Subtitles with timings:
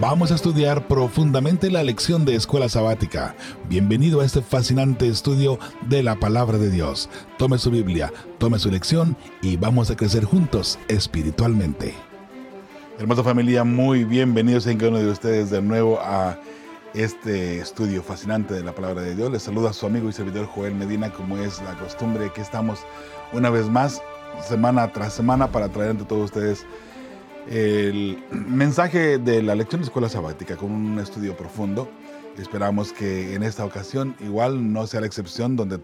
[0.00, 3.34] Vamos a estudiar profundamente la lección de escuela sabática.
[3.68, 7.10] Bienvenido a este fascinante estudio de la palabra de Dios.
[7.36, 11.94] Tome su Biblia, tome su lección y vamos a crecer juntos espiritualmente.
[13.00, 16.38] Hermosa familia, muy bienvenidos en cada uno de ustedes de nuevo a
[16.94, 19.32] este estudio fascinante de la palabra de Dios.
[19.32, 22.86] Les saluda a su amigo y servidor Joel Medina, como es la costumbre que estamos
[23.32, 24.00] una vez más,
[24.46, 26.64] semana tras semana, para traer ante todos ustedes
[27.50, 31.90] el mensaje de la lección de escuela sabática con un estudio profundo.
[32.36, 35.80] Esperamos que en esta ocasión igual no sea la excepción donde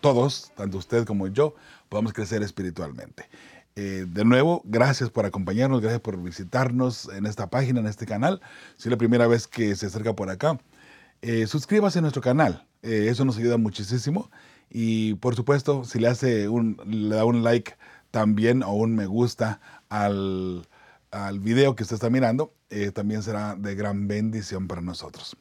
[0.00, 1.54] todos, tanto usted como yo,
[1.88, 3.28] podamos crecer espiritualmente.
[3.74, 8.40] Eh, de nuevo, gracias por acompañarnos, gracias por visitarnos en esta página, en este canal.
[8.76, 10.58] Si es la primera vez que se acerca por acá,
[11.22, 12.64] eh, suscríbase a nuestro canal.
[12.82, 14.30] Eh, eso nos ayuda muchísimo.
[14.70, 17.74] Y por supuesto, si le hace un, le da un like
[18.12, 20.66] también o un me gusta al,
[21.10, 25.36] al video que usted está mirando, eh, también será de gran bendición para nosotros.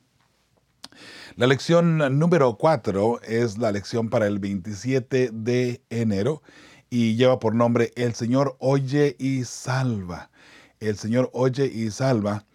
[1.35, 6.41] La lección número 4 es la lección para el 27 de enero
[6.89, 10.31] y lleva por nombre El Señor oye y salva.
[10.79, 12.45] El Señor oye y salva.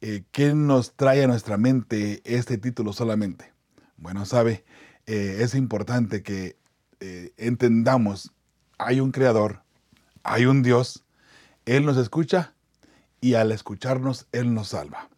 [0.00, 3.52] Eh, ¿Qué nos trae a nuestra mente este título solamente?
[3.96, 4.64] Bueno, sabe,
[5.06, 6.56] eh, es importante que
[7.36, 8.30] entendamos,
[8.78, 9.64] hay un creador,
[10.22, 11.01] hay un Dios,
[11.66, 12.54] él nos escucha
[13.20, 15.08] y al escucharnos Él nos salva.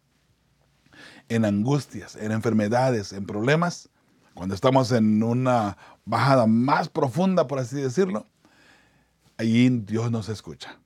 [1.27, 3.89] En angustias, en enfermedades, en problemas,
[4.35, 8.27] cuando estamos en una bajada más profunda, por así decirlo,
[9.37, 10.79] allí Dios nos escucha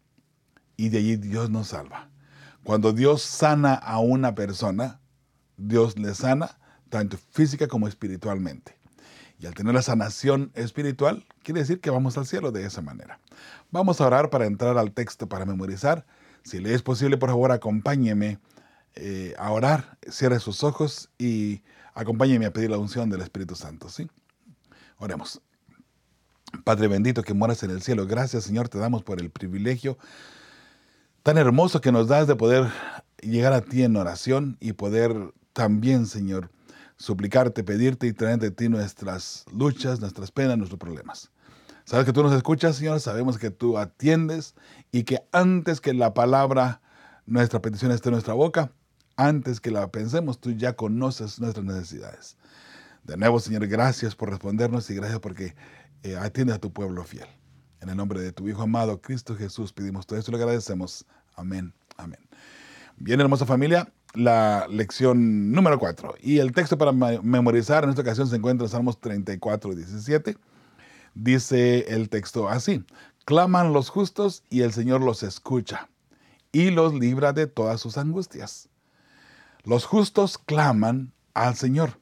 [0.78, 2.10] y de allí Dios nos salva.
[2.64, 5.02] Cuando Dios sana a una persona,
[5.58, 6.58] Dios le sana
[6.90, 8.78] tanto física como espiritualmente.
[9.40, 13.20] Y al tener la sanación espiritual, quiere decir que vamos al cielo de esa manera.
[13.72, 16.06] Vamos a orar para entrar al texto, para memorizar.
[16.44, 18.40] Si le es posible, por favor, acompáñeme
[18.96, 21.62] eh, a orar, cierre sus ojos y
[21.94, 23.90] acompáñeme a pedir la unción del Espíritu Santo.
[23.90, 24.10] ¿sí?
[24.98, 25.42] Oremos.
[26.64, 30.00] Padre bendito que moras en el cielo, gracias Señor, te damos por el privilegio
[31.22, 32.68] tan hermoso que nos das de poder
[33.22, 35.14] llegar a ti en oración y poder
[35.54, 36.50] también, Señor,
[36.98, 41.32] suplicarte, pedirte y traer de ti nuestras luchas, nuestras penas, nuestros problemas.
[41.90, 44.54] Sabes que tú nos escuchas, Señor, sabemos que tú atiendes
[44.92, 46.82] y que antes que la palabra,
[47.26, 48.72] nuestra petición esté en nuestra boca,
[49.16, 52.38] antes que la pensemos, tú ya conoces nuestras necesidades.
[53.06, 55.56] De nuevo, Señor, gracias por respondernos y gracias porque
[56.04, 57.26] eh, atiendes a tu pueblo fiel.
[57.82, 61.08] En el nombre de tu Hijo amado, Cristo Jesús, pedimos todo esto y lo agradecemos.
[61.36, 61.74] Amén.
[61.98, 62.20] Amén.
[62.98, 66.18] Bien, hermosa familia, la lección número 4.
[66.22, 70.38] Y el texto para memorizar en esta ocasión se encuentra en Salmos 34, 17.
[71.16, 72.84] Dice el texto así,
[73.26, 75.90] claman los justos y el Señor los escucha
[76.52, 78.70] y los libra de todas sus angustias.
[79.64, 82.00] Los justos claman al Señor.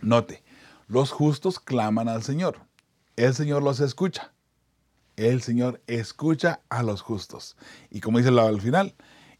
[0.00, 0.42] Note,
[0.88, 2.58] los justos claman al Señor.
[3.16, 4.32] El Señor los escucha.
[5.16, 7.56] El Señor escucha a los justos.
[7.90, 8.94] Y como dice al final,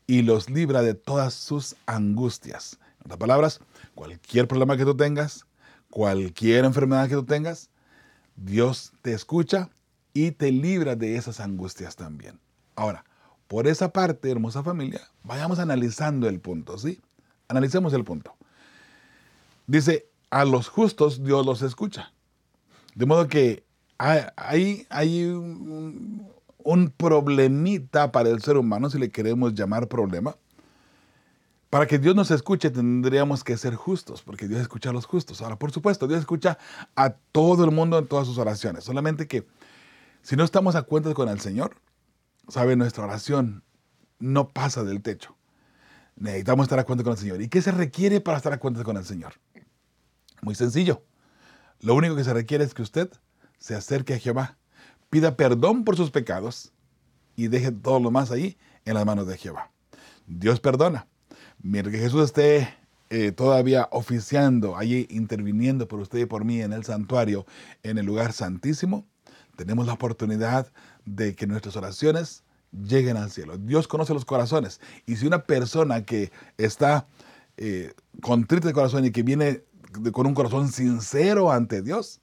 [0.07, 2.79] y los libra de todas sus angustias.
[2.99, 3.61] En otras palabras,
[3.95, 5.47] cualquier problema que tú tengas,
[5.89, 7.70] cualquier enfermedad que tú tengas,
[8.41, 9.69] Dios te escucha
[10.15, 12.41] y te libra de esas angustias también.
[12.75, 13.05] Ahora,
[13.49, 17.01] por esa parte, hermosa familia, vayamos analizando el punto, ¿sí?
[17.49, 18.35] Analicemos el punto.
[19.67, 22.13] Dice, a los justos Dios los escucha.
[22.95, 23.63] De modo que
[23.99, 26.27] hay, hay un,
[26.59, 30.35] un problemita para el ser humano, si le queremos llamar problema.
[31.71, 35.41] Para que Dios nos escuche tendríamos que ser justos, porque Dios escucha a los justos.
[35.41, 36.59] Ahora, por supuesto, Dios escucha
[36.97, 38.85] a todo el mundo en todas sus oraciones.
[38.85, 39.47] Solamente que
[40.23, 41.77] si no estamos a cuenta con el Señor,
[42.49, 43.63] sabe, nuestra oración
[44.19, 45.37] no pasa del techo.
[46.17, 47.41] Necesitamos estar a cuenta con el Señor.
[47.41, 49.35] ¿Y qué se requiere para estar a cuenta con el Señor?
[50.43, 51.05] Muy sencillo.
[51.81, 53.11] Lo único que se requiere es que usted
[53.59, 54.59] se acerque a Jehová
[55.09, 56.73] pida perdón por sus pecados
[57.37, 59.71] y deje todo lo más ahí en las manos de Jehová.
[60.27, 61.07] Dios perdona.
[61.63, 62.75] Mientras que Jesús esté
[63.11, 67.45] eh, todavía oficiando, allí interviniendo por usted y por mí en el santuario,
[67.83, 69.07] en el lugar santísimo,
[69.57, 70.73] tenemos la oportunidad
[71.05, 73.59] de que nuestras oraciones lleguen al cielo.
[73.59, 74.81] Dios conoce los corazones.
[75.07, 77.09] Y si una persona que está
[77.57, 77.93] eh,
[78.23, 79.65] contrita de corazón y que viene
[80.13, 82.21] con un corazón sincero ante Dios,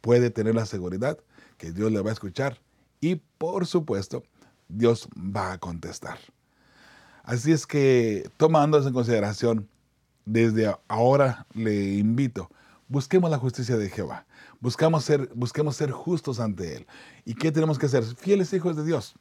[0.00, 1.18] puede tener la seguridad
[1.56, 2.60] que Dios le va a escuchar
[3.00, 4.22] y por supuesto
[4.68, 6.18] Dios va a contestar.
[7.26, 9.68] Así es que tomando eso en consideración,
[10.24, 12.48] desde ahora le invito,
[12.86, 14.26] busquemos la justicia de Jehová,
[14.60, 16.86] buscamos ser, busquemos ser justos ante Él.
[17.24, 18.04] ¿Y qué tenemos que ser?
[18.04, 19.16] Fieles hijos de Dios.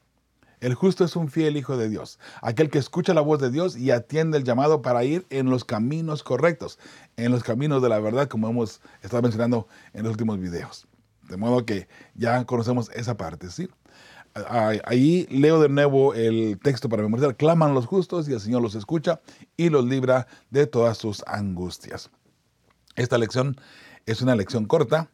[0.60, 3.76] El justo es un fiel hijo de Dios, aquel que escucha la voz de Dios
[3.76, 6.78] y atiende el llamado para ir en los caminos correctos,
[7.18, 10.88] en los caminos de la verdad, como hemos estado mencionando en los últimos videos.
[11.24, 13.68] De modo que ya conocemos esa parte, ¿sí?
[14.84, 17.38] Ahí leo de nuevo el texto para memorizar.
[17.38, 19.22] Claman los justos y el Señor los escucha
[19.56, 22.10] y los libra de todas sus angustias.
[22.96, 23.56] Esta lección
[24.06, 25.10] es una lección corta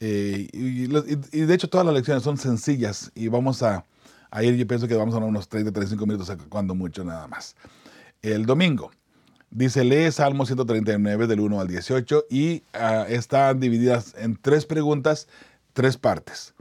[0.00, 3.84] eh, y, de hecho todas las lecciones son sencillas y vamos a,
[4.40, 7.56] ir, yo pienso que vamos a unos 30, 35 minutos, cuando mucho nada más.
[8.22, 8.90] El domingo
[9.50, 15.26] dice, lee Salmo 139 del 1 al 18 y uh, están divididas en tres preguntas,
[15.72, 16.54] tres partes.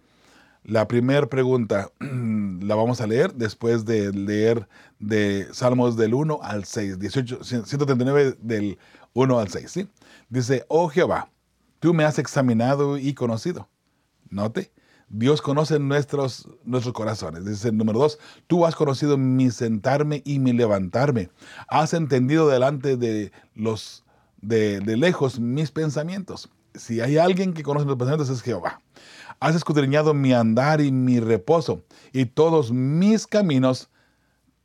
[0.68, 4.68] La primera pregunta la vamos a leer después de leer
[5.00, 8.78] de Salmos del 1 al 6, 18, 139 del
[9.14, 9.72] 1 al 6.
[9.72, 9.88] ¿sí?
[10.28, 11.31] Dice, oh Jehová,
[11.80, 13.69] tú me has examinado y conocido.
[14.30, 14.74] Note,
[15.08, 17.46] Dios conoce nuestros, nuestros corazones.
[17.46, 21.30] Dice número 2, tú has conocido mi sentarme y mi levantarme.
[21.69, 24.04] Has entendido delante de los
[24.42, 26.50] de, de lejos mis pensamientos.
[26.75, 28.81] Si hay alguien que conoce mis pensamientos es Jehová.
[29.39, 33.89] Has escudriñado mi andar y mi reposo, y todos mis caminos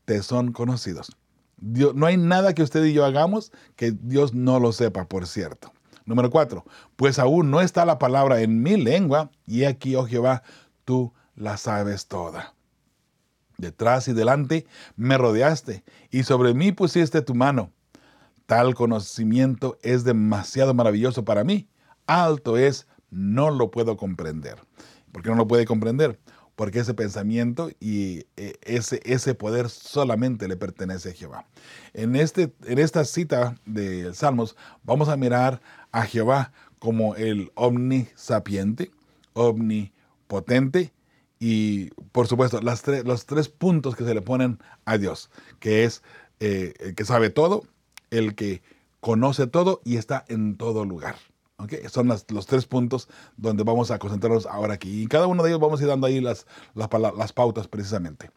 [0.05, 1.17] te son conocidos.
[1.59, 5.73] no hay nada que usted y yo hagamos que Dios no lo sepa, por cierto.
[6.05, 6.65] Número cuatro,
[6.97, 10.43] pues aún no está la palabra en mi lengua, y aquí, oh Jehová,
[10.85, 12.55] tú la sabes toda.
[13.59, 14.67] Detrás y delante
[14.97, 17.71] me rodeaste, y sobre mí pusiste tu mano.
[18.47, 21.69] Tal conocimiento es demasiado maravilloso para mí.
[22.07, 24.57] Alto es no lo puedo comprender.
[25.13, 26.19] ¿Por qué no lo puede comprender?
[26.57, 31.47] Porque ese pensamiento y eh, ese, ese poder solamente le pertenece a Jehová.
[31.93, 35.61] En, este, en esta cita de Salmos vamos a mirar
[35.93, 38.91] a Jehová como el omnisapiente,
[39.35, 40.93] omnipotente
[41.39, 45.31] y por supuesto las los tres puntos que se le ponen a Dios,
[45.61, 46.03] que es
[46.41, 47.65] eh, el que sabe todo,
[48.11, 48.63] el que
[49.01, 51.17] conoce todo y está en todo lugar.
[51.89, 55.03] Son los tres puntos donde vamos a concentrarnos ahora aquí.
[55.03, 58.31] Y cada uno de ellos vamos a ir dando ahí las, las, pautas precisamente.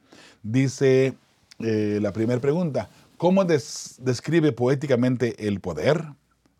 [0.44, 1.16] Dice
[1.60, 6.06] eh, la primera pregunta, ¿cómo describe poéticamente el poder?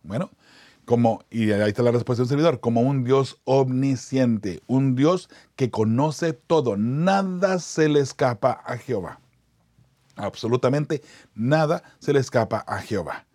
[0.04, 0.30] Bueno,
[0.86, 5.72] como, y ahí está la respuesta del servidor, como un Dios omnisciente, un Dios que
[5.72, 9.20] conoce todo, nada se le escapa a Jehová.
[10.16, 11.02] Absolutamente
[11.34, 13.26] nada se le escapa a Jehová.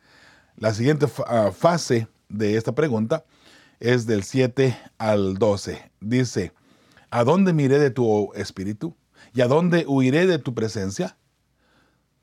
[0.57, 3.25] La siguiente ah, fase de esta pregunta
[3.81, 5.91] es del 7 al 12.
[6.01, 6.53] Dice,
[7.11, 8.97] ¿a dónde miré de tu espíritu?
[9.35, 11.17] ¿Y a dónde huiré de tu presencia?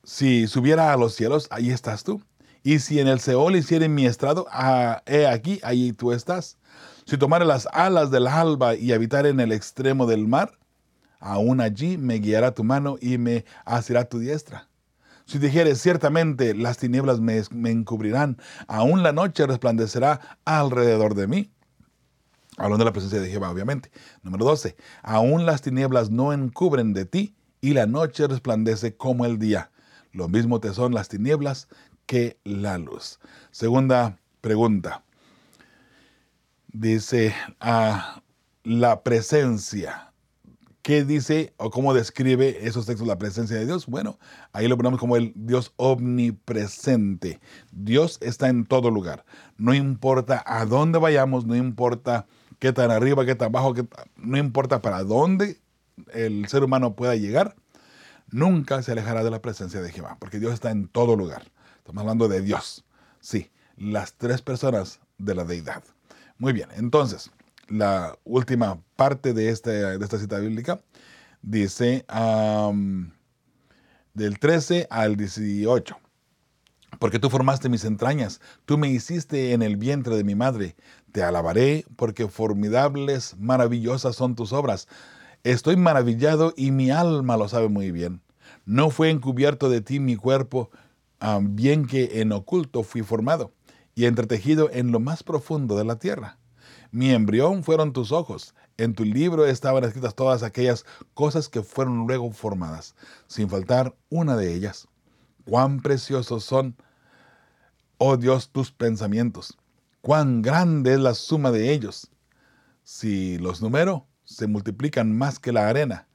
[0.03, 2.21] Si subiera a los cielos, ahí estás tú.
[2.63, 6.57] Y si en el Seol hiciere mi estrado, ah, he aquí, ahí tú estás.
[7.05, 10.57] Si tomare las alas del alba y habitar en el extremo del mar,
[11.19, 14.67] aún allí me guiará tu mano y me asirá tu diestra.
[15.27, 18.37] Si dijeres, ciertamente las tinieblas me, encubrirán,
[18.67, 21.51] aún la noche resplandecerá alrededor de mí.
[22.55, 23.91] Hablando de la presencia de Jehová, obviamente.
[24.23, 24.77] Número 12.
[25.03, 29.69] Aún las tinieblas no encubren de ti y la noche resplandece como el día.
[30.13, 31.67] Lo mismo te son las tinieblas
[32.05, 33.19] que la luz.
[33.51, 35.03] Segunda pregunta.
[36.71, 38.23] Dice, a ah,
[38.63, 40.06] la presencia
[40.87, 43.87] ¿Qué dice o cómo describe esos textos la presencia de Dios?
[43.87, 44.17] Bueno,
[44.53, 47.41] ahí lo ponemos como el Dios omnipresente.
[47.73, 49.25] Dios está en todo lugar.
[49.57, 52.25] No importa a dónde vayamos, no importa
[52.59, 53.73] qué tan arriba, qué tan abajo,
[54.15, 55.59] no importa para dónde
[56.13, 57.57] el ser humano pueda llegar,
[58.31, 61.51] nunca se alejará de la presencia de Jehová, porque Dios está en todo lugar.
[61.79, 62.85] Estamos hablando de Dios.
[63.19, 65.83] Sí, las tres personas de la deidad.
[66.37, 67.29] Muy bien, entonces,
[67.67, 70.81] la última parte de, de esta cita bíblica.
[71.41, 72.05] Dice
[74.13, 75.97] del 13 al 18.
[76.99, 80.75] Porque tú formaste mis entrañas, tú me hiciste en el vientre de mi madre.
[81.11, 84.87] Te alabaré porque formidables, maravillosas son tus obras.
[85.43, 88.21] Estoy maravillado y mi alma lo sabe muy bien.
[88.65, 90.71] No fue encubierto de ti mi cuerpo,
[91.41, 93.51] bien que en oculto fui formado
[93.93, 96.37] y entretejido en lo más profundo de la tierra.
[96.91, 98.53] Mi embrión fueron tus ojos.
[98.77, 102.95] En tu libro estaban escritas todas aquellas cosas que fueron luego formadas,
[103.27, 104.87] sin faltar una de ellas.
[105.45, 106.75] Cuán preciosos son,
[107.97, 109.57] oh Dios, tus pensamientos.
[110.01, 112.09] Cuán grande es la suma de ellos.
[112.83, 116.07] Si los numero, se multiplican más que la arena.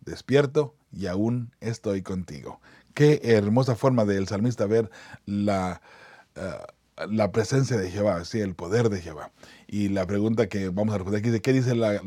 [0.00, 2.60] Despierto y aún estoy contigo.
[2.94, 4.90] Qué hermosa forma del salmista ver
[5.26, 5.80] la,
[6.36, 6.58] eh,
[7.08, 9.32] la presencia de Jehová, sí, el poder de Jehová.
[9.66, 12.00] Y la pregunta que vamos a responder aquí es, ¿qué dice la,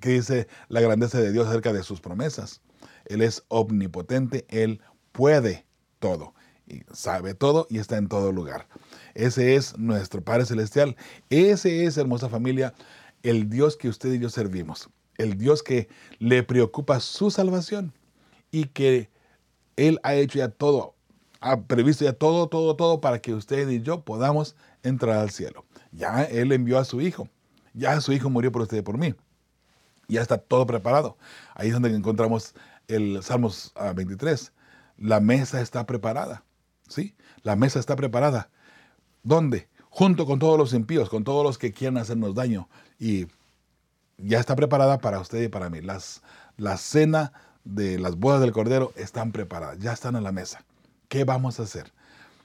[0.00, 2.62] qué dice la grandeza de Dios acerca de sus promesas?
[3.06, 4.80] Él es omnipotente, Él
[5.12, 5.66] puede
[5.98, 6.34] todo,
[6.92, 8.66] sabe todo y está en todo lugar.
[9.14, 10.96] Ese es nuestro Padre Celestial,
[11.30, 12.74] ese es, hermosa familia,
[13.22, 15.88] el Dios que usted y yo servimos, el Dios que
[16.18, 17.92] le preocupa su salvación
[18.50, 19.10] y que
[19.76, 20.93] Él ha hecho ya todo,
[21.44, 25.66] ha previsto ya todo, todo, todo para que usted y yo podamos entrar al cielo.
[25.92, 27.28] Ya Él envió a su Hijo,
[27.74, 29.14] ya su Hijo murió por usted y por mí.
[30.08, 31.18] Ya está todo preparado.
[31.54, 32.54] Ahí es donde encontramos
[32.88, 34.52] el Salmos 23.
[34.54, 34.60] Ah,
[34.96, 36.44] la mesa está preparada.
[36.88, 37.14] ¿Sí?
[37.42, 38.48] La mesa está preparada.
[39.22, 39.68] ¿Dónde?
[39.90, 42.68] Junto con todos los impíos, con todos los que quieren hacernos daño.
[42.98, 43.26] Y
[44.18, 45.80] ya está preparada para usted y para mí.
[45.80, 46.22] Las,
[46.56, 47.32] la cena
[47.64, 50.64] de las bodas del Cordero están preparadas, ya están en la mesa.
[51.14, 51.92] ¿Qué vamos a hacer?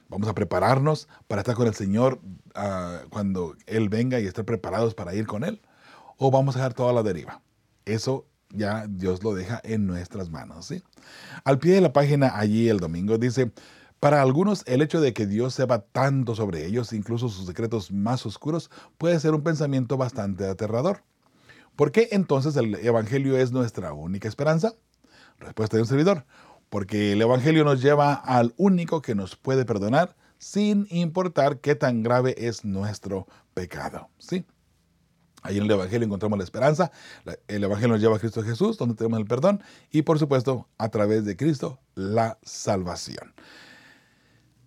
[0.08, 2.20] Vamos a prepararnos para estar con el Señor
[2.54, 5.60] ah, cuando Él venga y estar preparados para ir con Él.
[6.18, 7.42] O vamos a dejar toda la deriva.
[7.84, 10.72] Eso ya Dios lo deja en nuestras manos.
[11.42, 13.50] Al pie de la página allí el domingo dice,
[13.98, 18.24] para algunos el hecho de que Dios sepa tanto sobre ellos, incluso sus secretos más
[18.24, 21.02] oscuros, puede ser un pensamiento bastante aterrador.
[21.74, 24.74] ¿Por qué entonces el Evangelio es nuestra única esperanza?
[25.40, 26.24] Respuesta de un servidor.
[26.70, 32.02] Porque el Evangelio nos lleva al único que nos puede perdonar sin importar qué tan
[32.02, 34.08] grave es nuestro pecado.
[34.18, 34.46] ¿Sí?
[35.42, 36.90] Ahí en el Evangelio encontramos la esperanza.
[37.48, 39.62] El Evangelio nos lleva a Cristo Jesús, donde tenemos el perdón.
[39.90, 43.34] Y por supuesto, a través de Cristo, la salvación.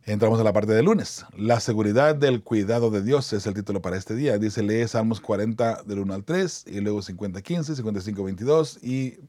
[0.05, 1.25] Entramos a la parte de lunes.
[1.37, 4.37] La seguridad del cuidado de Dios es el título para este día.
[4.37, 9.19] Dice, lee Salmos 40 del 1 al 3, y luego 50, 15, 55, 22 y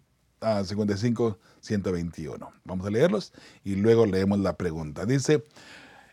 [0.64, 2.52] 55, 121.
[2.64, 3.32] Vamos a leerlos
[3.64, 5.06] y luego leemos la pregunta.
[5.06, 5.44] Dice,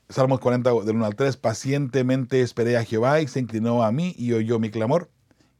[0.09, 4.13] Salmos 40 del 1 al 3, pacientemente esperé a Jehová y se inclinó a mí
[4.17, 5.09] y oyó mi clamor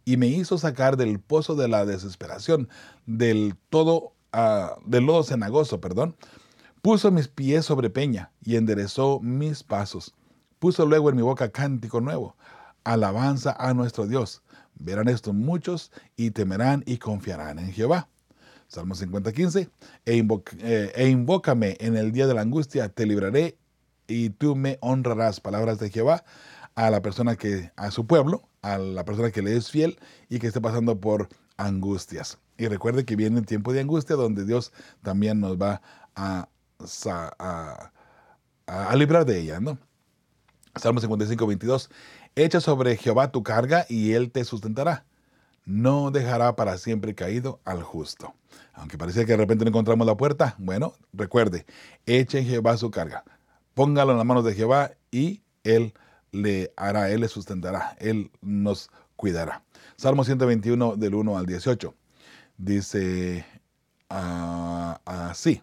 [0.03, 2.67] y me hizo sacar del pozo de la desesperación,
[3.05, 6.15] del todo, uh, del lodo cenagoso, perdón.
[6.81, 10.15] Puso mis pies sobre peña y enderezó mis pasos.
[10.59, 12.35] Puso luego en mi boca cántico nuevo,
[12.83, 14.41] alabanza a nuestro Dios.
[14.75, 18.09] Verán esto muchos y temerán y confiarán en Jehová.
[18.71, 19.69] Salmo 50, 15.
[20.05, 20.27] E,
[20.59, 23.57] eh, e invócame en el día de la angustia, te libraré
[24.07, 25.41] y tú me honrarás.
[25.41, 26.23] Palabras de Jehová
[26.75, 29.99] a la persona que, a su pueblo, a la persona que le es fiel
[30.29, 32.39] y que esté pasando por angustias.
[32.57, 35.81] Y recuerde que viene el tiempo de angustia donde Dios también nos va
[36.15, 36.47] a,
[38.67, 39.77] a, librar de ella, ¿no?
[40.77, 41.89] Salmo 55, 22.
[42.35, 45.03] Echa sobre Jehová tu carga y él te sustentará.
[45.65, 48.33] No dejará para siempre caído al justo.
[48.73, 51.65] Aunque parecía que de repente no encontramos la puerta, bueno, recuerde,
[52.05, 53.23] eche en Jehová su carga.
[53.73, 55.93] Póngalo en las manos de Jehová y él
[56.31, 59.63] le hará, Él le sustentará, Él nos cuidará.
[59.97, 61.93] Salmo 121 del 1 al 18
[62.57, 63.45] dice
[64.09, 65.61] ah, así.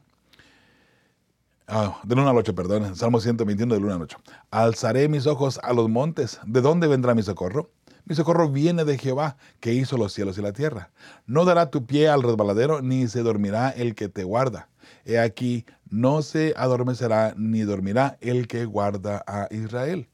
[1.66, 2.96] Ah, del 1 al 8, perdón.
[2.96, 4.18] Salmo 121 del 1 al 8.
[4.50, 6.40] Alzaré mis ojos a los montes.
[6.46, 7.70] ¿De dónde vendrá mi socorro?
[8.08, 10.90] Mi socorro viene de Jehová, que hizo los cielos y la tierra.
[11.26, 14.70] No dará tu pie al resbaladero, ni se dormirá el que te guarda.
[15.04, 20.08] He aquí, no se adormecerá, ni dormirá el que guarda a Israel.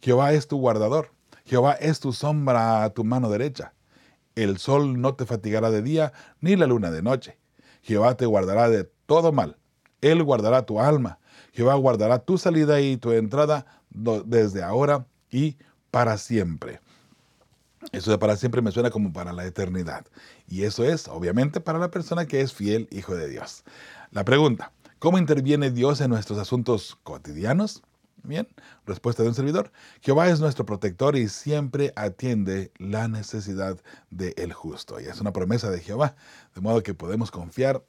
[0.00, 1.10] Jehová es tu guardador.
[1.44, 3.74] Jehová es tu sombra a tu mano derecha.
[4.36, 7.36] El sol no te fatigará de día, ni la luna de noche.
[7.82, 9.58] Jehová te guardará de todo mal.
[10.00, 11.18] Él guardará tu alma.
[11.52, 15.58] Jehová guardará tu salida y tu entrada desde ahora y
[15.90, 16.80] para siempre.
[17.92, 20.06] Eso de para siempre me suena como para la eternidad.
[20.48, 23.64] Y eso es, obviamente, para la persona que es fiel hijo de Dios.
[24.10, 27.82] La pregunta, ¿cómo interviene Dios en nuestros asuntos cotidianos?
[28.22, 28.48] Bien,
[28.86, 29.70] respuesta de un servidor.
[30.00, 33.78] Jehová es nuestro protector y siempre atiende la necesidad
[34.10, 34.98] del justo.
[34.98, 36.16] Y es una promesa de Jehová,
[36.54, 37.84] de modo que podemos confiar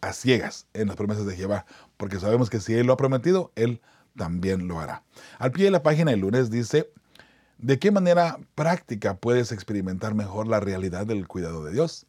[0.00, 3.52] a ciegas en las promesas de Jehová, porque sabemos que si Él lo ha prometido,
[3.54, 3.80] Él
[4.16, 5.04] también lo hará.
[5.38, 6.90] Al pie de la página el lunes dice,
[7.58, 12.06] ¿de qué manera práctica puedes experimentar mejor la realidad del cuidado de Dios?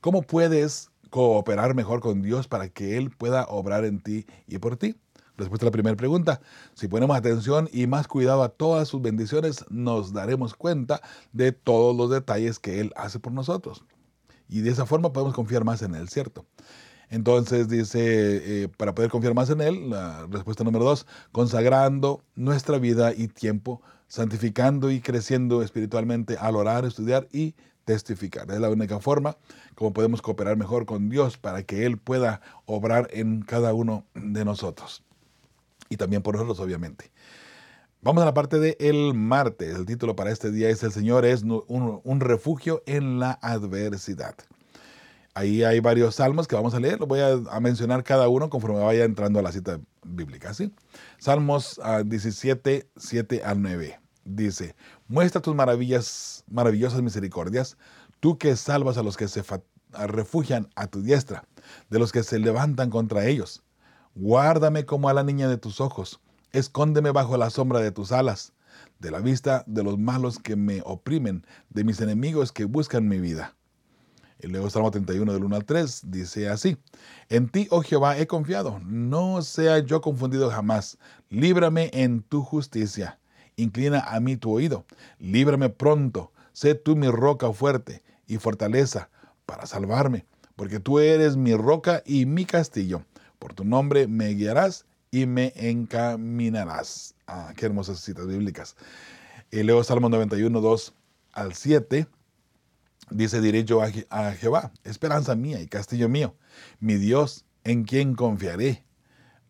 [0.00, 4.76] ¿Cómo puedes cooperar mejor con Dios para que Él pueda obrar en ti y por
[4.76, 4.96] ti?
[5.36, 6.40] Respuesta a la primera pregunta,
[6.74, 11.00] si ponemos atención y más cuidado a todas sus bendiciones, nos daremos cuenta
[11.32, 13.84] de todos los detalles que Él hace por nosotros.
[14.48, 16.44] Y de esa forma podemos confiar más en Él, ¿cierto?
[17.08, 22.78] Entonces dice, eh, para poder confiar más en Él, la respuesta número dos, consagrando nuestra
[22.78, 27.54] vida y tiempo, santificando y creciendo espiritualmente al orar, estudiar y
[27.86, 28.50] testificar.
[28.50, 29.38] Es la única forma
[29.74, 34.44] como podemos cooperar mejor con Dios para que Él pueda obrar en cada uno de
[34.44, 35.02] nosotros
[35.88, 37.10] y también por nosotros, obviamente.
[38.02, 39.74] Vamos a la parte del el martes.
[39.76, 44.34] El título para este día es El Señor es un, refugio en la adversidad.
[45.34, 48.80] Ahí hay varios salmos que vamos a leer, los voy a, mencionar cada uno conforme
[48.80, 50.52] vaya entrando a la cita bíblica.
[50.52, 50.72] ¿sí?
[51.18, 53.98] Salmos 17, ah, 7 al 9.
[54.24, 54.76] Dice,
[55.08, 57.78] muestra tus maravillas, maravillosas misericordias,
[58.20, 59.42] tú que salvas a los que se
[60.06, 61.44] refugian a tu diestra,
[61.90, 63.62] de los que se levantan contra ellos.
[64.14, 66.20] Guárdame como a la niña de tus ojos,
[66.52, 68.52] escóndeme bajo la sombra de tus alas,
[68.98, 73.18] de la vista de los malos que me oprimen, de mis enemigos que buscan mi
[73.18, 73.56] vida.
[74.40, 76.76] Y luego Salmo 31 del 1 al 3 dice así,
[77.28, 80.98] En ti, oh Jehová, he confiado, no sea yo confundido jamás,
[81.30, 83.18] líbrame en tu justicia,
[83.56, 84.84] inclina a mí tu oído,
[85.18, 89.10] líbrame pronto, sé tú mi roca fuerte y fortaleza
[89.46, 93.04] para salvarme, porque tú eres mi roca y mi castillo,
[93.38, 97.14] por tu nombre me guiarás y me encaminarás.
[97.26, 98.76] Ah, qué hermosas citas bíblicas.
[99.50, 100.94] Y luego Salmo 91, 2
[101.32, 102.06] al 7
[103.14, 106.34] Dice, diré yo a, Jehová, esperanza mía y castillo mío,
[106.80, 108.84] mi Dios en quien confiaré.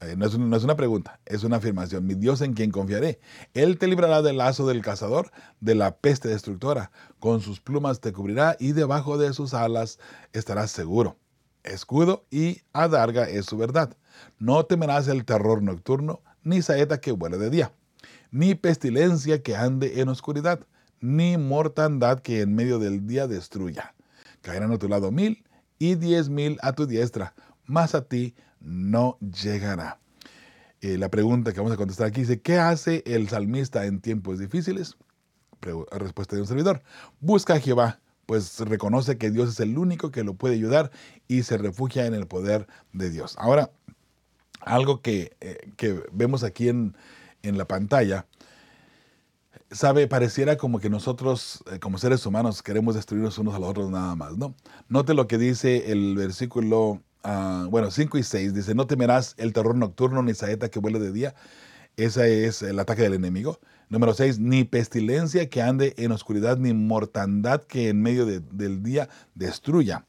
[0.00, 2.04] Eh, no, es, no, es, una pregunta, es una afirmación.
[2.04, 3.21] Mi Dios en quien confiaré.
[3.54, 6.90] Él te librará del lazo del cazador, de la peste destructora.
[7.21, 10.00] Con sus plumas te cubrirá y debajo de sus alas
[10.33, 11.16] estarás seguro.
[11.62, 13.97] Escudo y adarga es su verdad.
[14.38, 17.73] No temerás el terror nocturno, ni saeta que vuele de día,
[18.33, 20.66] ni pestilencia que ande en oscuridad
[21.02, 23.94] ni mortandad que en medio del día destruya.
[24.40, 25.44] Caerán a tu lado mil
[25.78, 27.35] y diez mil a tu diestra,
[27.66, 29.99] mas a ti no llegará.
[30.80, 34.38] Eh, la pregunta que vamos a contestar aquí dice, ¿qué hace el salmista en tiempos
[34.38, 34.97] difíciles?
[35.92, 36.82] respuesta de un servidor,
[37.21, 40.90] busca a Jehová, pues reconoce que Dios es el único que lo puede ayudar
[41.28, 43.37] y se refugia en el poder de Dios.
[43.38, 43.71] Ahora,
[44.61, 46.97] algo que, eh, que vemos aquí en,
[47.42, 48.26] en la pantalla
[49.73, 53.91] sabe, pareciera como que nosotros, eh, como seres humanos, queremos destruirnos unos a los otros
[53.91, 54.55] nada más, ¿no?
[54.88, 59.52] Note lo que dice el versículo, ah, bueno, 5 y 6, dice, no temerás el
[59.52, 61.35] terror nocturno ni saeta que vuele de día.
[61.97, 63.61] Ese es el ataque del enemigo.
[63.91, 69.08] Número 6, ni pestilencia que ande en oscuridad, ni mortandad que en medio del día
[69.35, 70.06] destruya.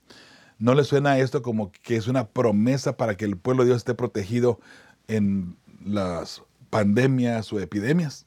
[0.59, 3.77] ¿No le suena esto como que es una promesa para que el pueblo de Dios
[3.77, 4.61] esté protegido
[5.09, 8.25] en las pandemias o epidemias?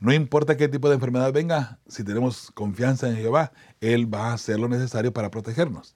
[0.00, 4.32] No importa qué tipo de enfermedad venga, si tenemos confianza en Jehová, Él va a
[4.32, 5.94] hacer lo necesario para protegernos.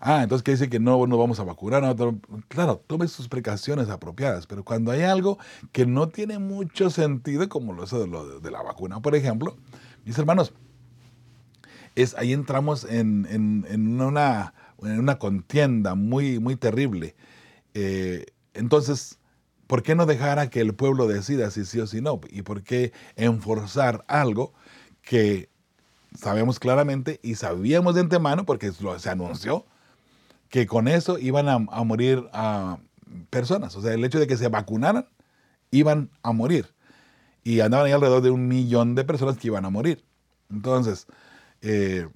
[0.00, 1.82] Ah, entonces ¿qué dice que no nos vamos a vacunar?
[2.48, 5.38] claro, tome sus precauciones apropiadas, pero cuando hay algo
[5.72, 9.56] que no tiene mucho sentido, como lo, de, de la vacuna, por ejemplo,
[10.04, 10.52] mis hermanos,
[11.94, 13.26] es, ahí entramos en,
[14.00, 17.14] una, en una, contienda muy, muy terrible.
[17.74, 19.18] Eh, entonces,
[19.66, 22.20] ¿Por qué no dejar a que el pueblo decida si sí o si no?
[22.28, 24.52] ¿Y por qué enforzar algo
[25.02, 25.48] que
[26.18, 29.64] sabemos claramente y sabíamos de antemano, porque se anunció,
[30.50, 32.78] que con eso iban a, morir a
[33.30, 33.74] personas?
[33.76, 35.08] O sea, el hecho de que se vacunaran,
[35.70, 36.74] iban a morir.
[37.42, 40.04] Y andaban ahí alrededor de un millón de personas que iban a morir.
[40.50, 41.06] Entonces,
[41.62, 42.08] eh,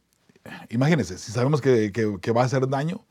[0.71, 3.05] imagínense, si sabemos que, que va a hacer daño,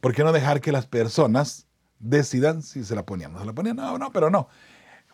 [0.00, 1.66] ¿por qué no dejar que las personas
[2.02, 3.32] decidan si se la ponían.
[3.32, 4.48] No se la ponían, no, no, pero no.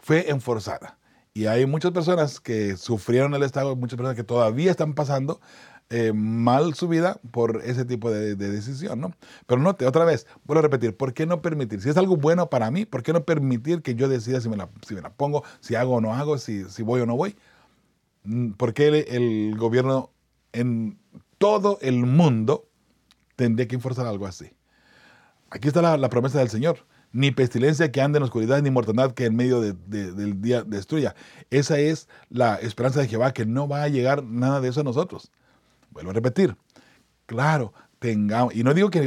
[0.00, 0.98] Fue enforzada.
[1.32, 5.40] Y hay muchas personas que sufrieron el estado, muchas personas que todavía están pasando
[5.90, 9.14] eh, mal su vida por ese tipo de, decisión, ¿no?
[9.46, 11.80] Pero note, otra vez, vuelvo a repetir, ¿por qué no permitir?
[11.80, 14.56] Si es algo bueno para mí, ¿por qué no permitir que yo decida si me
[14.56, 17.16] la, si me la pongo, si hago o no hago, si, si voy o no
[17.16, 17.36] voy?
[18.24, 20.10] Mm, ¿Por qué el, gobierno
[20.52, 20.98] en
[21.38, 22.68] todo el mundo
[23.36, 24.50] tendría que enforzar algo así?
[25.50, 26.86] Aquí está la, promesa del Señor.
[27.10, 31.14] Ni pestilencia que ande en oscuridad, ni mortandad que en medio del día destruya.
[31.48, 34.84] Esa es la esperanza de Jehová, que no va a llegar nada de eso a
[34.84, 35.32] nosotros.
[35.90, 36.54] Vuelvo a repetir.
[37.24, 39.00] Claro, tengamos, y no digo que,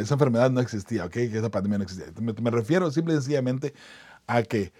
[0.00, 2.06] esa enfermedad no existía, que esa pandemia no existía.
[2.20, 3.74] Me, refiero simple y sencillamente
[4.26, 4.72] a que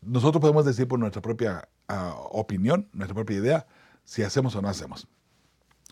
[0.00, 3.66] nosotros podemos decir por nuestra propia ah, opinión, nuestra propia idea,
[4.04, 5.08] si hacemos o no hacemos.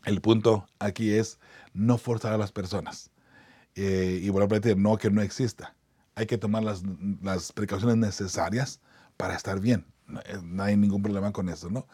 [0.05, 1.39] El punto aquí es
[1.75, 3.11] no forzar a las personas.
[3.81, 5.77] Eh, y vuelvo a repetir, no que no exista.
[6.17, 6.83] Hay que tomar las,
[7.23, 8.81] las precauciones necesarias
[9.17, 9.87] para estar bien.
[10.09, 11.87] No, eh, hay ningún problema con eso, ¿no?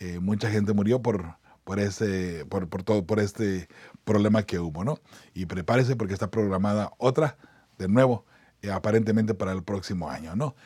[0.00, 3.68] Eh, mucha gente murió por, por, ese, por, por, todo, por este
[4.04, 4.98] problema que hubo, ¿no?
[5.34, 7.36] Y prepárese porque está programada otra,
[7.76, 8.24] de nuevo,
[8.72, 10.56] aparentemente para el próximo año, ¿no?